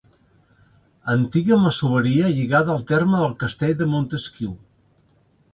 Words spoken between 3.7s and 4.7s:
de Montesquiu.